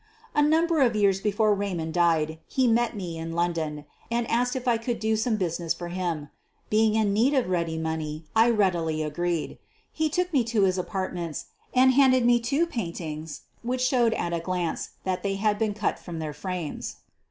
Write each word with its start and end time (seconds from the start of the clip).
A 0.33 0.41
number 0.41 0.81
of 0.81 0.95
years 0.95 1.21
before 1.21 1.53
Raymond 1.53 1.93
died 1.93 2.39
he 2.47 2.67
met 2.67 2.95
me 2.95 3.19
in 3.19 3.33
London 3.33 3.85
and 4.09 4.27
asked 4.31 4.55
if 4.55 4.67
I 4.67 4.79
could 4.79 4.97
do 4.99 5.15
some 5.15 5.35
business 5.37 5.75
for 5.75 5.89
him. 5.89 6.29
Being 6.71 6.95
in 6.95 7.13
need 7.13 7.35
of 7.35 7.49
ready 7.49 7.77
money, 7.77 8.25
I 8.35 8.49
readily 8.49 9.03
agreed. 9.03 9.59
He 9.91 10.09
took 10.09 10.33
me 10.33 10.43
to 10.45 10.63
his 10.63 10.79
apartments 10.79 11.45
and 11.71 11.93
handed 11.93 12.25
me 12.25 12.39
two 12.39 12.65
paintings 12.65 13.41
which 13.61 13.81
showed 13.81 14.15
at 14.15 14.33
a 14.33 14.39
glance 14.39 14.89
that 15.03 15.21
they 15.21 15.35
had 15.35 15.59
been 15.59 15.75
cut 15.75 15.99
from 15.99 16.17
their 16.17 16.33
frames. 16.33 16.95